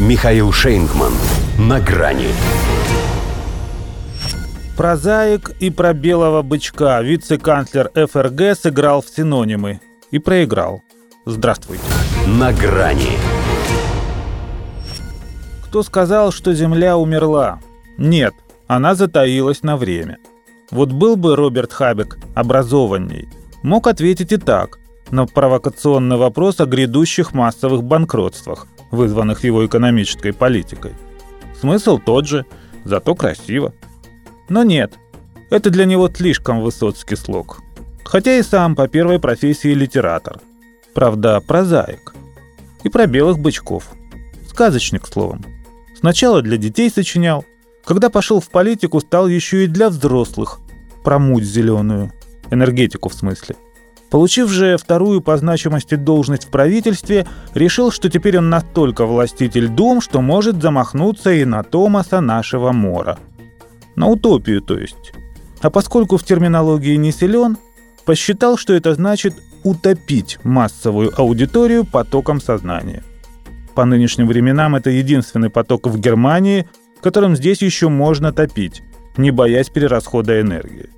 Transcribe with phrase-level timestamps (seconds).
[0.00, 1.12] Михаил Шейнгман.
[1.58, 2.28] На грани.
[4.74, 10.80] Прозаик и про белого бычка вице-канцлер ФРГ сыграл в синонимы и проиграл.
[11.26, 11.82] Здравствуйте.
[12.26, 13.18] На грани.
[15.66, 17.60] Кто сказал, что Земля умерла?
[17.98, 18.32] Нет,
[18.68, 20.16] она затаилась на время.
[20.70, 23.28] Вот был бы Роберт Хабек образованней,
[23.62, 24.79] мог ответить и так
[25.10, 30.92] на провокационный вопрос о грядущих массовых банкротствах, вызванных его экономической политикой.
[31.60, 32.46] Смысл тот же,
[32.84, 33.74] зато красиво.
[34.48, 34.94] Но нет,
[35.50, 37.60] это для него слишком высоцкий слог.
[38.04, 40.40] Хотя и сам по первой профессии литератор.
[40.94, 42.14] Правда, прозаик.
[42.82, 43.84] И про белых бычков.
[44.48, 45.44] Сказочник, словом.
[45.98, 47.44] Сначала для детей сочинял,
[47.84, 50.60] когда пошел в политику, стал еще и для взрослых.
[51.04, 52.12] Про муть зеленую.
[52.50, 53.56] Энергетику в смысле.
[54.10, 60.00] Получив же вторую по значимости должность в правительстве, решил, что теперь он настолько властитель дум,
[60.00, 63.18] что может замахнуться и на Томаса нашего Мора.
[63.94, 65.12] На утопию, то есть.
[65.62, 67.56] А поскольку в терминологии не силен,
[68.04, 73.04] посчитал, что это значит утопить массовую аудиторию потоком сознания.
[73.74, 76.68] По нынешним временам это единственный поток в Германии,
[77.00, 78.82] которым здесь еще можно топить,
[79.16, 80.90] не боясь перерасхода энергии.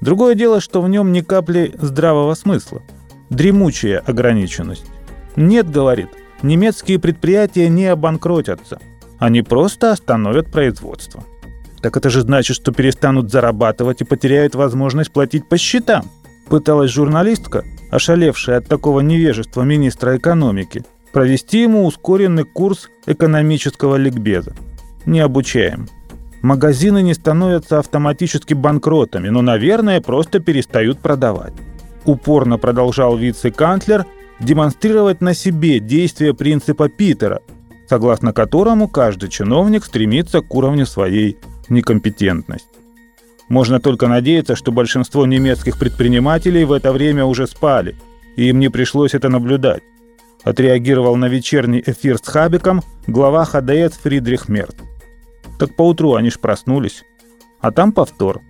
[0.00, 2.82] Другое дело, что в нем ни капли здравого смысла.
[3.30, 4.86] Дремучая ограниченность.
[5.36, 6.08] Нет, говорит,
[6.42, 8.78] немецкие предприятия не обанкротятся.
[9.18, 11.24] Они просто остановят производство.
[11.80, 16.10] Так это же значит, что перестанут зарабатывать и потеряют возможность платить по счетам.
[16.48, 24.54] Пыталась журналистка, ошалевшая от такого невежества министра экономики, провести ему ускоренный курс экономического ликбеза.
[25.06, 25.88] Не обучаем.
[26.42, 31.54] Магазины не становятся автоматически банкротами, но, наверное, просто перестают продавать.
[32.04, 34.06] Упорно продолжал вице-канцлер
[34.38, 37.40] демонстрировать на себе действие принципа Питера,
[37.88, 42.68] согласно которому каждый чиновник стремится к уровню своей некомпетентности.
[43.48, 47.96] Можно только надеяться, что большинство немецких предпринимателей в это время уже спали,
[48.36, 49.82] и им не пришлось это наблюдать.
[50.44, 54.74] Отреагировал на вечерний эфир с Хабиком глава ХДС Фридрих Мерц.
[55.58, 57.04] Так поутру они ж проснулись.
[57.60, 58.40] А там повтор.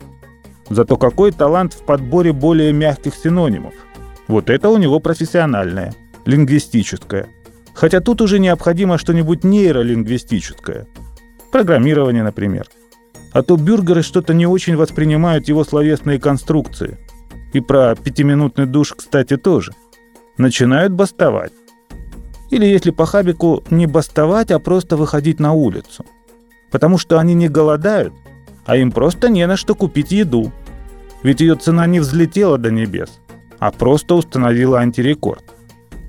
[0.71, 3.75] Зато какой талант в подборе более мягких синонимов.
[4.29, 7.29] Вот это у него профессиональное, лингвистическое.
[7.75, 10.87] Хотя тут уже необходимо что-нибудь нейролингвистическое.
[11.53, 12.67] Программирование, например.
[13.33, 16.99] А то бюргеры что-то не очень воспринимают его словесные конструкции.
[17.53, 19.73] И про пятиминутный душ, кстати, тоже.
[20.39, 21.53] Начинают бастовать.
[22.51, 26.05] Или если по хабику не бастовать, а просто выходить на улицу–
[26.77, 28.13] потому что они не голодают,
[28.67, 30.53] а им просто не на что купить еду.
[31.23, 33.19] Ведь ее цена не взлетела до небес,
[33.59, 35.43] а просто установила антирекорд.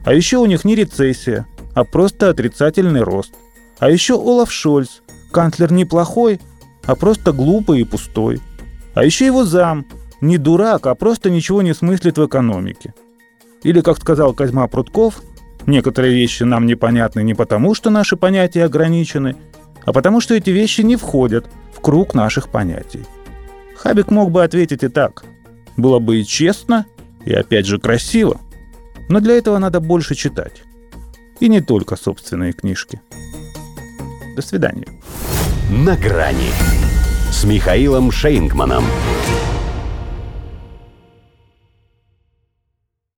[0.03, 3.33] А еще у них не рецессия, а просто отрицательный рост.
[3.79, 4.99] А еще Олаф Шольц,
[5.31, 6.41] канцлер неплохой,
[6.85, 8.41] а просто глупый и пустой.
[8.93, 9.85] А еще его зам,
[10.19, 12.93] не дурак, а просто ничего не смыслит в экономике.
[13.63, 15.21] Или, как сказал Козьма Прутков,
[15.65, 19.37] некоторые вещи нам непонятны не потому, что наши понятия ограничены,
[19.87, 23.05] а потому что эти вещи не входят в круг наших понятий.
[23.77, 25.23] Хабик мог бы ответить и так.
[25.77, 26.85] Было бы и честно,
[27.25, 28.41] и опять же красиво.
[29.07, 30.63] Но для этого надо больше читать.
[31.39, 32.99] И не только собственные книжки.
[34.35, 34.87] До свидания.
[35.71, 36.51] На грани
[37.31, 38.83] с Михаилом Шейнгманом.